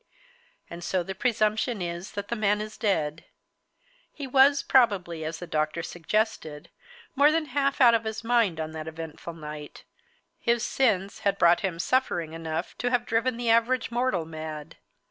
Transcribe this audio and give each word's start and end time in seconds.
And 0.67 0.83
so 0.83 1.03
the 1.03 1.13
presumption 1.13 1.79
is 1.79 2.13
that 2.13 2.29
the 2.29 2.35
man 2.35 2.59
is 2.59 2.75
dead. 2.75 3.25
He 4.11 4.25
was, 4.25 4.63
probably, 4.63 5.23
as 5.23 5.37
the 5.37 5.45
doctor 5.45 5.83
suggested, 5.83 6.71
more 7.15 7.31
than 7.31 7.45
half 7.45 7.79
out 7.79 7.93
of 7.93 8.05
his 8.05 8.23
mind 8.23 8.59
on 8.59 8.71
that 8.71 8.87
eventful 8.87 9.35
night; 9.35 9.83
his 10.39 10.65
sins 10.65 11.19
had 11.19 11.37
brought 11.37 11.59
him 11.59 11.77
suffering 11.77 12.33
enough 12.33 12.75
to 12.79 12.89
have 12.89 13.05
driven 13.05 13.37
the 13.37 13.51
average 13.51 13.91
mortal 13.91 14.25
mad. 14.25 14.77